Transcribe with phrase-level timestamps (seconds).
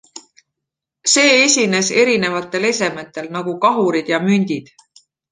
[1.15, 4.73] See esines erinevatel esemetel nagu kahurid ja mündid.